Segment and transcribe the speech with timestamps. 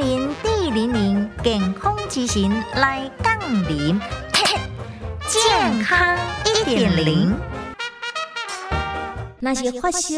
[0.00, 0.30] 零
[0.72, 3.38] 零健康之行来杠
[3.68, 4.00] 铃，
[5.28, 6.16] 健康
[6.46, 7.36] 一点零。
[9.40, 10.08] 那些发烧、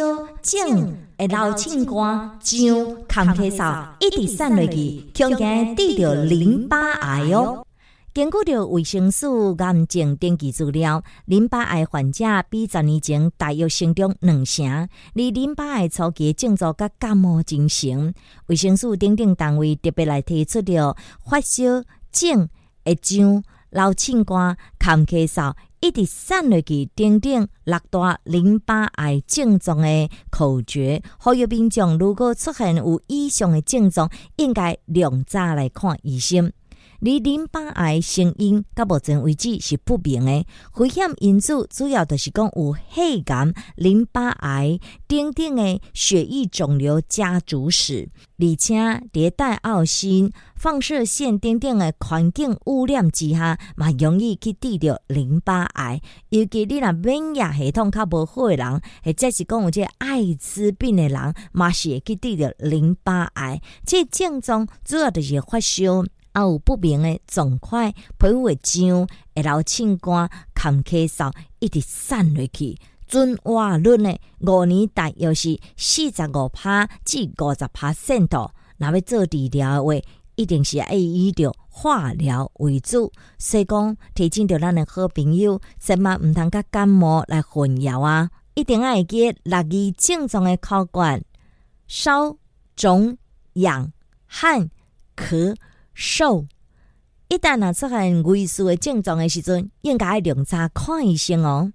[0.41, 7.67] 症、会流清汗、痒、抗咳嗽，一直散落去，恐惊得着淋巴癌哦。
[8.15, 14.67] 根据着卫生署癌症登记资料，淋巴癌患者比十年前大约成长两成。
[14.71, 18.13] 而淋巴癌初期症状甲感冒进行，
[18.49, 20.95] 卫生署等等单位特别来提出了
[21.25, 22.51] 发烧、症、
[22.85, 36.53] 会痒、老清汗、咳咳嗽，一直散落去等等六大淋巴癌症状的口诀，呼吁民众如果出现有以上的症状，应该量早来看医生。
[37.05, 44.79] 而淋巴癌成因到目前为止是不明的，危险因素主要就是讲有肺癌、淋巴癌
[45.09, 48.77] 等等的血液肿瘤家族史，而且
[49.13, 56.01] 迭带奥辛、放射线等等的环境污染之下，嘛容易去得着淋巴癌。
[56.29, 63.61] 尤其你若免疫系统较无好的人，或者是讲有这艾滋病的人，嘛是会去得着淋巴癌。
[63.85, 66.05] 这症状主要就是发烧。
[66.33, 72.77] 啊有不明的肿块，皮肤会痒，会流清光、咳咳嗽，一直散落去。
[73.07, 78.51] 准话论呢，五年大约是四十五趴至五十趴线度。
[78.79, 79.95] 若要做治疗的话，
[80.35, 83.13] 一定是以着化疗为主。
[83.39, 88.31] 所以讲，提醒着咱的好朋友，千万毋通甲感冒来混淆啊！
[88.55, 91.23] 一定爱记六二症状的考管：
[91.87, 92.37] 烧、
[92.75, 93.19] 肿、
[93.53, 93.93] 痒、
[94.27, 94.71] 汗、
[95.15, 95.55] 咳。
[95.95, 96.47] 瘦，
[97.29, 101.71] 一旦若出现畏缩的症状的时阵，应该要量查看医生哦。